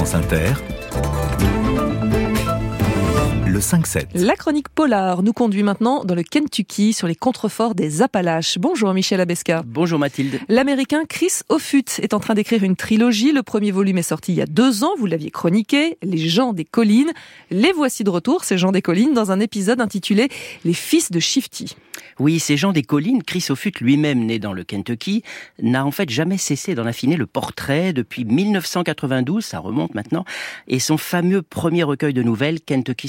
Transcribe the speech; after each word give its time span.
Inter, 0.00 0.56
le 3.50 3.58
5-7. 3.58 4.06
La 4.14 4.36
chronique 4.36 4.68
polar 4.68 5.22
nous 5.22 5.32
conduit 5.32 5.62
maintenant 5.62 6.04
dans 6.04 6.14
le 6.14 6.22
Kentucky 6.22 6.92
sur 6.92 7.08
les 7.08 7.16
contreforts 7.16 7.74
des 7.74 8.00
Appalaches. 8.00 8.58
Bonjour 8.58 8.94
Michel 8.94 9.20
Abesca. 9.20 9.62
Bonjour 9.66 9.98
Mathilde. 9.98 10.38
L'américain 10.48 11.02
Chris 11.08 11.40
Offutt 11.48 11.98
est 12.00 12.14
en 12.14 12.20
train 12.20 12.34
d'écrire 12.34 12.62
une 12.62 12.76
trilogie. 12.76 13.32
Le 13.32 13.42
premier 13.42 13.72
volume 13.72 13.98
est 13.98 14.02
sorti 14.02 14.32
il 14.32 14.36
y 14.36 14.42
a 14.42 14.46
deux 14.46 14.84
ans, 14.84 14.92
vous 14.98 15.06
l'aviez 15.06 15.30
chroniqué, 15.30 15.98
Les 16.02 16.28
gens 16.28 16.52
des 16.52 16.64
collines. 16.64 17.10
Les 17.50 17.72
voici 17.72 18.04
de 18.04 18.10
retour, 18.10 18.44
ces 18.44 18.56
gens 18.56 18.70
des 18.70 18.82
collines, 18.82 19.14
dans 19.14 19.32
un 19.32 19.40
épisode 19.40 19.80
intitulé 19.80 20.28
Les 20.64 20.74
fils 20.74 21.10
de 21.10 21.18
Shifty. 21.18 21.74
Oui, 22.18 22.38
ces 22.38 22.56
gens 22.56 22.72
des 22.72 22.82
collines, 22.82 23.22
Chris 23.22 23.46
Offutt 23.48 23.80
lui-même 23.80 24.26
né 24.26 24.38
dans 24.38 24.52
le 24.52 24.62
Kentucky, 24.62 25.22
n'a 25.60 25.86
en 25.86 25.90
fait 25.90 26.10
jamais 26.10 26.36
cessé 26.36 26.74
d'en 26.74 26.86
affiner 26.86 27.16
le 27.16 27.26
portrait 27.26 27.92
depuis 27.92 28.24
1992, 28.24 29.44
ça 29.44 29.58
remonte 29.58 29.94
maintenant, 29.94 30.24
et 30.68 30.78
son 30.78 30.98
fameux 30.98 31.42
premier 31.42 31.82
recueil 31.82 32.12
de 32.12 32.22
nouvelles, 32.22 32.60
Kentucky 32.60 33.08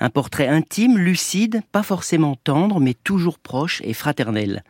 Un 0.00 0.10
portrait 0.10 0.48
intime, 0.48 0.98
lucide, 0.98 1.60
pas 1.72 1.82
forcément 1.82 2.36
tendre, 2.36 2.80
mais 2.80 2.94
toujours 2.94 3.38
proche 3.38 3.80
et 3.84 3.94
fraternel. 3.94 4.62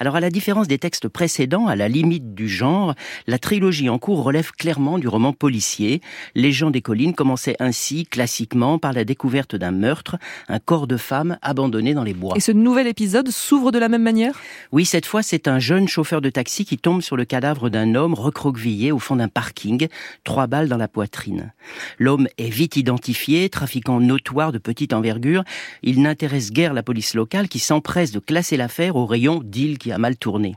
Alors 0.00 0.14
à 0.14 0.20
la 0.20 0.30
différence 0.30 0.68
des 0.68 0.78
textes 0.78 1.08
précédents, 1.08 1.66
à 1.66 1.74
la 1.74 1.88
limite 1.88 2.32
du 2.34 2.48
genre, 2.48 2.94
la 3.26 3.38
trilogie 3.38 3.88
en 3.88 3.98
cours 3.98 4.22
relève 4.22 4.52
clairement 4.52 4.98
du 4.98 5.08
roman 5.08 5.32
policier. 5.32 6.00
Les 6.36 6.52
gens 6.52 6.70
des 6.70 6.82
collines 6.82 7.14
commençaient 7.14 7.56
ainsi, 7.58 8.06
classiquement, 8.06 8.78
par 8.78 8.92
la 8.92 9.04
découverte 9.04 9.56
d'un 9.56 9.72
meurtre, 9.72 10.16
un 10.48 10.60
corps 10.60 10.86
de 10.86 10.96
femme 10.96 11.36
abandonné 11.42 11.94
dans 11.94 12.04
les 12.04 12.14
bois. 12.14 12.34
Et 12.36 12.40
ce 12.40 12.52
nouvel 12.52 12.86
épisode 12.86 13.28
s'ouvre 13.30 13.72
de 13.72 13.78
la 13.80 13.88
même 13.88 14.02
manière? 14.02 14.38
Oui, 14.70 14.84
cette 14.84 15.06
fois 15.06 15.22
c'est 15.24 15.48
un 15.48 15.58
jeune 15.58 15.88
chauffeur 15.88 16.20
de 16.20 16.30
taxi 16.30 16.64
qui 16.64 16.78
tombe 16.78 17.02
sur 17.02 17.16
le 17.16 17.24
cadavre 17.24 17.68
d'un 17.68 17.96
homme 17.96 18.14
recroquevillé 18.14 18.92
au 18.92 19.00
fond 19.00 19.16
d'un 19.16 19.28
parking, 19.28 19.88
trois 20.22 20.46
balles 20.46 20.68
dans 20.68 20.76
la 20.76 20.88
poitrine. 20.88 21.52
L'homme 21.98 22.28
est 22.38 22.50
vite 22.50 22.76
identifié, 22.76 23.48
trafiquant 23.48 23.98
notoire 23.98 24.52
de 24.52 24.58
petite 24.58 24.92
envergure. 24.92 25.42
Il 25.82 26.02
n'intéresse 26.02 26.52
guère 26.52 26.72
la 26.72 26.84
police 26.84 27.14
locale 27.14 27.48
qui 27.48 27.58
s'empresse 27.58 28.12
de 28.12 28.20
classer 28.20 28.56
l'affaire 28.56 28.94
au 28.94 29.04
rayon 29.04 29.40
d'île 29.44 29.78
qui 29.78 29.87
a 29.92 29.98
mal 29.98 30.16
tourné. 30.16 30.56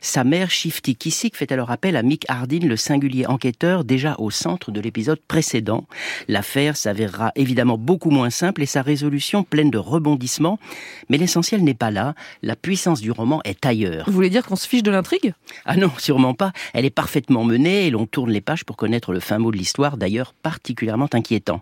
Sa 0.00 0.24
mère, 0.24 0.50
Shifty 0.50 0.96
Kissick, 0.96 1.36
fait 1.36 1.52
alors 1.52 1.70
appel 1.70 1.96
à 1.96 2.02
Mick 2.02 2.24
Hardin, 2.28 2.60
le 2.60 2.76
singulier 2.76 3.26
enquêteur 3.26 3.84
déjà 3.84 4.16
au 4.18 4.30
centre 4.30 4.70
de 4.70 4.80
l'épisode 4.80 5.20
précédent. 5.26 5.86
L'affaire 6.28 6.76
s'avérera 6.76 7.32
évidemment 7.36 7.78
beaucoup 7.78 8.10
moins 8.10 8.30
simple 8.30 8.62
et 8.62 8.66
sa 8.66 8.82
résolution 8.82 9.44
pleine 9.44 9.70
de 9.70 9.78
rebondissements, 9.78 10.58
mais 11.08 11.18
l'essentiel 11.18 11.62
n'est 11.62 11.74
pas 11.74 11.90
là, 11.90 12.14
la 12.42 12.56
puissance 12.56 13.00
du 13.00 13.10
roman 13.10 13.40
est 13.44 13.64
ailleurs. 13.66 14.06
Vous 14.06 14.12
voulez 14.12 14.30
dire 14.30 14.46
qu'on 14.46 14.56
se 14.56 14.68
fiche 14.68 14.82
de 14.82 14.90
l'intrigue? 14.90 15.34
Ah 15.64 15.76
non, 15.76 15.90
sûrement 15.98 16.34
pas, 16.34 16.52
elle 16.74 16.84
est 16.84 16.90
parfaitement 16.90 17.44
menée 17.44 17.86
et 17.86 17.90
l'on 17.90 18.06
tourne 18.06 18.30
les 18.30 18.40
pages 18.40 18.64
pour 18.64 18.76
connaître 18.76 19.12
le 19.12 19.20
fin 19.20 19.38
mot 19.38 19.50
de 19.50 19.56
l'histoire, 19.56 19.96
d'ailleurs 19.96 20.34
particulièrement 20.34 21.08
inquiétant. 21.12 21.60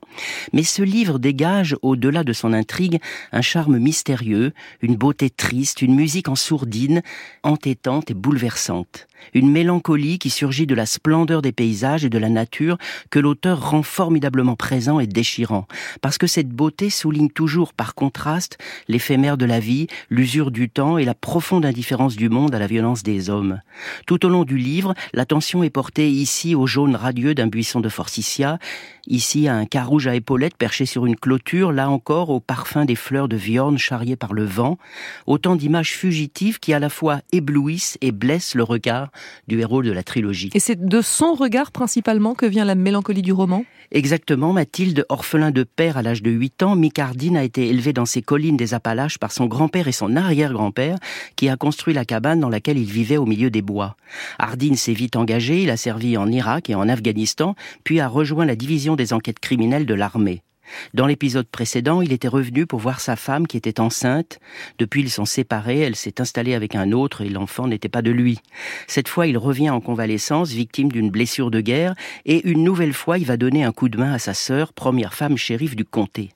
Mais 0.53 0.63
ce 0.63 0.83
livre 0.83 1.19
dégage, 1.19 1.77
au-delà 1.83 2.25
de 2.25 2.33
son 2.33 2.53
intrigue, 2.53 3.01
un 3.33 3.43
charme 3.43 3.79
mystérieux, 3.79 4.53
une 4.81 4.97
beauté 4.97 5.31
triste, 5.31 5.83
une 5.83 5.95
musique 5.95 6.29
en 6.29 6.37
sourdine, 6.37 7.03
et 8.09 8.15
bouleversante. 8.15 9.07
Une 9.33 9.51
mélancolie 9.51 10.19
qui 10.19 10.29
surgit 10.29 10.67
de 10.67 10.75
la 10.75 10.87
splendeur 10.87 11.41
des 11.41 11.53
paysages 11.53 12.05
et 12.05 12.11
de 12.11 12.19
la 12.19 12.29
nature 12.29 12.77
que 13.11 13.19
l'auteur 13.19 13.71
rend 13.71 13.83
formidablement 13.83 14.57
présent 14.57 15.01
et 15.01 15.07
déchirant. 15.07 15.67
Parce 16.03 16.19
que 16.19 16.27
cette 16.27 16.51
beauté 16.51 16.91
souligne 16.91 17.31
toujours 17.31 17.73
par 17.73 17.95
contraste 17.95 18.59
l'éphémère 18.87 19.39
de 19.39 19.47
la 19.47 19.61
vie, 19.61 19.87
l'usure 20.11 20.51
du 20.51 20.69
temps 20.69 20.99
et 20.99 21.05
la 21.05 21.15
profonde 21.15 21.65
indifférence 21.65 22.17
du 22.17 22.29
monde 22.29 22.55
à 22.55 22.59
la 22.59 22.67
violence 22.67 23.03
des 23.03 23.31
hommes. 23.31 23.61
Tout 24.07 24.27
au 24.27 24.29
long 24.29 24.45
du 24.45 24.59
livre, 24.59 24.95
l'attention 25.15 25.63
est 25.63 25.71
portée 25.71 26.11
ici 26.11 26.55
au 26.55 26.67
jaune 26.67 26.97
radieux 26.97 27.35
d'un 27.35 27.47
buisson 27.47 27.81
de 27.81 27.89
forsythia, 27.89 28.59
ici 29.07 29.49
à 29.49 29.55
un 29.55 29.67
cas 29.67 29.85
rouge 29.85 30.07
à 30.07 30.15
épaulettes 30.15 30.57
perché 30.57 30.87
sur 30.87 31.07
une 31.07 31.17
clôture, 31.17 31.73
là 31.73 31.91
encore 31.91 32.31
au 32.31 32.41
parfum 32.41 32.85
des 32.85 32.95
fleurs 32.95 33.29
de 33.29 33.37
viorne 33.37 33.79
charriées 33.79 34.17
par 34.17 34.33
le 34.33 34.45
vent, 34.45 34.79
autant 35.27 35.57
d'images 35.57 35.93
fugitives 35.93 36.59
qui 36.61 36.73
à 36.73 36.79
la 36.79 36.89
fois 36.89 37.21
éblouissent 37.33 37.84
et 38.01 38.13
blessent 38.13 38.55
le 38.55 38.63
regard 38.63 39.11
du 39.49 39.61
héros 39.61 39.83
de 39.83 39.93
la 39.93 40.03
trilogie. 40.03 40.51
Et 40.55 40.61
c'est 40.61 40.85
de 40.85 41.01
son 41.01 41.35
regard 41.35 41.73
principalement 41.73 42.35
que 42.35 42.47
vient 42.47 42.65
la 42.65 42.75
mélancolie 42.75 43.23
du 43.23 43.33
roman? 43.33 43.65
Exactement, 43.93 44.53
Mathilde, 44.53 45.05
orphelin 45.09 45.51
de 45.51 45.63
père 45.63 45.97
à 45.97 46.03
l'âge 46.03 46.23
de 46.23 46.31
8 46.31 46.63
ans, 46.63 46.77
Micardine 46.77 47.37
a 47.37 47.45
été 47.45 47.69
élevé 47.69 47.93
dans 47.93 48.07
ces 48.07 48.23
collines 48.23 48.57
des 48.57 48.75
Appalaches 48.75 49.19
par 49.19 49.31
son 49.31 49.47
grand-père 49.47 49.89
et 49.89 49.93
son 49.93 50.17
arrière-grand-père, 50.17 50.99
qui 51.37 51.49
a 51.49 51.57
construit 51.57 51.95
la 51.95 52.05
cabane 52.05 52.41
dans 52.41 52.49
laquelle 52.49 52.79
il 52.79 52.91
vivait 52.91 53.17
au 53.17 53.27
milieu 53.27 53.51
des 53.51 53.63
bois. 53.63 53.97
Hardin 54.39 54.75
s'est 54.75 54.93
vite 54.93 55.17
engagé, 55.17 55.63
il 55.63 55.71
a 55.71 55.77
servi 55.77 56.17
en 56.17 56.31
Irak 56.31 56.71
et 56.71 56.75
en 56.75 56.89
Afghanistan, 56.89 57.55
puis 57.85 58.01
a 58.01 58.09
rejoint 58.09 58.47
la 58.47 58.57
division 58.57 58.97
des 58.97 59.13
enquêtes 59.13 59.39
criminelles 59.39 59.87
de 59.87 59.95
l'armée. 59.95 60.43
Dans 60.95 61.07
l'épisode 61.07 61.47
précédent, 61.47 62.01
il 62.01 62.13
était 62.13 62.29
revenu 62.29 62.67
pour 62.67 62.81
voir 62.81 63.01
sa 63.01 63.17
femme 63.17 63.47
qui 63.47 63.57
était 63.57 63.81
enceinte. 63.81 64.39
Depuis, 64.79 65.03
ils 65.03 65.11
sont 65.11 65.25
séparés, 65.25 65.81
elle 65.81 65.97
s'est 65.97 66.21
installée 66.21 66.55
avec 66.55 66.75
un 66.75 66.93
autre 66.93 67.23
et 67.23 67.29
l'enfant 67.29 67.67
n'était 67.67 67.89
pas 67.89 68.03
de 68.03 68.11
lui. 68.11 68.41
Cette 68.87 69.09
fois, 69.09 69.27
il 69.27 69.39
revient 69.39 69.71
en 69.71 69.81
convalescence, 69.81 70.51
victime 70.51 70.91
d'une 70.91 71.11
blessure 71.11 71.51
de 71.51 71.61
guerre, 71.61 71.95
et 72.25 72.47
une 72.49 72.65
nouvelle 72.65 72.93
fois, 72.93 73.19
il 73.19 73.27
va 73.27 73.37
donner 73.37 73.65
un 73.65 73.73
coup 73.73 73.89
de 73.89 73.99
main 73.99 74.13
à 74.13 74.19
sa 74.19 74.35
sœur, 74.35 74.73
première 74.73 75.15
femme 75.15 75.37
shérif 75.37 75.77
du 75.77 75.85
comté. 75.85 76.31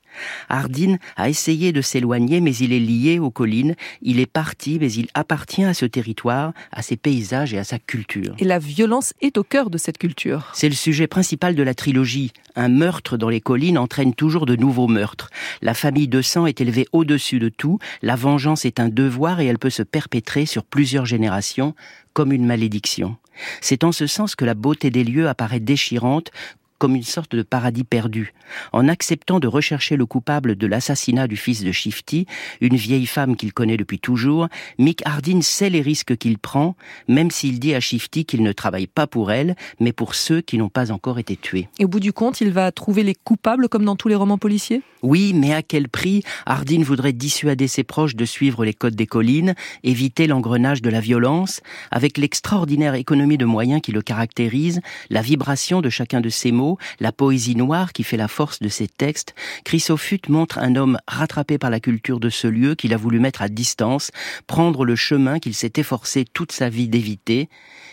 Hardin 0.49 0.97
a 1.15 1.29
essayé 1.29 1.71
de 1.71 1.81
s'éloigner, 1.81 2.41
mais 2.41 2.55
il 2.55 2.73
est 2.73 2.79
lié 2.79 3.19
aux 3.19 3.31
collines. 3.31 3.75
Il 4.01 4.19
est 4.19 4.25
parti, 4.25 4.77
mais 4.79 4.91
il 4.91 5.07
appartient 5.13 5.63
à 5.63 5.73
ce 5.73 5.85
territoire, 5.85 6.53
à 6.71 6.81
ses 6.81 6.97
paysages 6.97 7.53
et 7.53 7.57
à 7.57 7.63
sa 7.63 7.79
culture. 7.79 8.35
Et 8.39 8.45
la 8.45 8.59
violence 8.59 9.13
est 9.21 9.37
au 9.37 9.43
cœur 9.43 9.69
de 9.69 9.77
cette 9.77 9.97
culture. 9.97 10.51
C'est 10.53 10.69
le 10.69 10.75
sujet 10.75 11.07
principal 11.07 11.55
de 11.55 11.63
la 11.63 11.73
trilogie. 11.73 12.31
Un 12.55 12.69
meurtre 12.69 13.17
dans 13.17 13.29
les 13.29 13.41
collines 13.41 13.77
entraîne 13.77 14.13
toujours 14.13 14.45
de 14.45 14.55
nouveaux 14.55 14.87
meurtres. 14.87 15.29
La 15.61 15.73
famille 15.73 16.07
de 16.07 16.21
sang 16.21 16.45
est 16.45 16.61
élevée 16.61 16.87
au-dessus 16.91 17.39
de 17.39 17.49
tout. 17.49 17.79
La 18.01 18.15
vengeance 18.15 18.65
est 18.65 18.79
un 18.79 18.89
devoir 18.89 19.39
et 19.39 19.45
elle 19.45 19.59
peut 19.59 19.69
se 19.69 19.83
perpétrer 19.83 20.45
sur 20.45 20.63
plusieurs 20.63 21.05
générations 21.05 21.75
comme 22.13 22.31
une 22.31 22.45
malédiction. 22.45 23.17
C'est 23.61 23.83
en 23.83 23.91
ce 23.91 24.07
sens 24.07 24.35
que 24.35 24.45
la 24.45 24.53
beauté 24.53 24.89
des 24.89 25.03
lieux 25.03 25.29
apparaît 25.29 25.59
déchirante, 25.59 26.31
comme 26.79 26.95
une 26.95 27.03
sorte 27.03 27.35
de 27.35 27.43
paradis 27.43 27.83
perdu. 27.83 28.33
En 28.73 28.87
acceptant 28.87 29.39
de 29.39 29.47
rechercher 29.47 29.95
le 29.95 30.05
coupable 30.05 30.55
de 30.55 30.65
l'assassinat 30.65 31.27
du 31.27 31.37
fils 31.37 31.63
de 31.63 31.71
Shifty, 31.71 32.25
une 32.61 32.75
vieille 32.75 33.05
femme 33.05 33.35
qu'il 33.35 33.53
connaît 33.53 33.77
depuis 33.77 33.99
toujours, 33.99 34.47
Mick 34.79 35.01
Hardin 35.05 35.41
sait 35.41 35.69
les 35.69 35.81
risques 35.81 36.17
qu'il 36.17 36.39
prend, 36.39 36.75
même 37.07 37.29
s'il 37.29 37.59
dit 37.59 37.75
à 37.75 37.79
Shifty 37.79 38.25
qu'il 38.25 38.41
ne 38.41 38.51
travaille 38.51 38.87
pas 38.87 39.05
pour 39.05 39.31
elle, 39.31 39.55
mais 39.79 39.93
pour 39.93 40.15
ceux 40.15 40.41
qui 40.41 40.57
n'ont 40.57 40.69
pas 40.69 40.91
encore 40.91 41.19
été 41.19 41.35
tués. 41.35 41.67
Et 41.77 41.85
au 41.85 41.87
bout 41.87 41.99
du 41.99 42.13
compte, 42.13 42.41
il 42.41 42.51
va 42.51 42.71
trouver 42.71 43.03
les 43.03 43.15
coupables 43.15 43.69
comme 43.69 43.85
dans 43.85 43.95
tous 43.95 44.07
les 44.07 44.15
romans 44.15 44.37
policiers? 44.37 44.81
Oui, 45.01 45.33
mais 45.33 45.53
à 45.53 45.61
quel 45.61 45.87
prix? 45.87 46.23
Hardin 46.45 46.81
voudrait 46.81 47.13
dissuader 47.13 47.67
ses 47.67 47.83
proches 47.83 48.15
de 48.15 48.25
suivre 48.25 48.65
les 48.65 48.73
codes 48.73 48.95
des 48.95 49.07
collines, 49.07 49.55
éviter 49.83 50.27
l'engrenage 50.27 50.81
de 50.81 50.89
la 50.89 50.99
violence, 50.99 51.61
avec 51.91 52.17
l'extraordinaire 52.17 52.95
économie 52.95 53.37
de 53.37 53.45
moyens 53.45 53.81
qui 53.81 53.91
le 53.91 54.01
caractérise, 54.01 54.81
la 55.09 55.21
vibration 55.21 55.81
de 55.81 55.89
chacun 55.89 56.21
de 56.21 56.29
ses 56.29 56.51
mots, 56.51 56.68
la 56.99 57.11
poésie 57.11 57.55
noire 57.55 57.93
qui 57.93 58.03
fait 58.03 58.17
la 58.17 58.27
force 58.27 58.59
de 58.59 58.69
ses 58.69 58.87
textes, 58.87 59.35
Chrysophutte 59.65 60.29
montre 60.29 60.57
un 60.59 60.75
homme 60.75 60.99
rattrapé 61.07 61.57
par 61.57 61.69
la 61.69 61.79
culture 61.79 62.19
de 62.19 62.29
ce 62.29 62.47
lieu 62.47 62.75
qu'il 62.75 62.93
a 62.93 62.97
voulu 62.97 63.19
mettre 63.19 63.41
à 63.41 63.49
distance, 63.49 64.11
prendre 64.47 64.85
le 64.85 64.95
chemin 64.95 65.39
qu'il 65.39 65.53
s'est 65.53 65.73
efforcé 65.75 66.25
toute 66.25 66.51
sa 66.51 66.69
vie 66.69 66.87
d'éviter, 66.87 67.49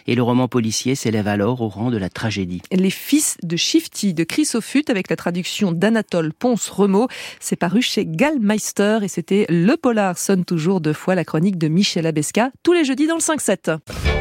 et 0.06 0.14
le 0.14 0.22
roman 0.22 0.48
policier 0.48 0.94
s'élève 0.94 1.28
alors 1.28 1.60
au 1.60 1.68
rang 1.68 1.90
de 1.90 1.96
la 1.96 2.08
tragédie. 2.08 2.62
Les 2.70 2.90
fils 2.90 3.36
de 3.42 3.56
Shifty 3.56 4.14
de 4.14 4.24
Chrysophutte 4.24 4.90
avec 4.90 5.10
la 5.10 5.16
traduction 5.16 5.72
d'Anatole 5.72 6.32
Ponce-Remo, 6.32 7.08
c'est 7.40 7.56
paru 7.56 7.82
chez 7.82 8.06
Gallmeister 8.06 9.00
et 9.02 9.08
c'était 9.08 9.46
Le 9.48 9.76
Polar 9.76 10.18
sonne 10.18 10.44
toujours 10.44 10.80
deux 10.80 10.92
fois 10.92 11.14
la 11.14 11.24
chronique 11.24 11.58
de 11.58 11.68
Michel 11.68 12.06
Abesca 12.06 12.50
tous 12.62 12.72
les 12.72 12.84
jeudis 12.84 13.06
dans 13.06 13.16
le 13.16 13.20
5-7. 13.20 14.15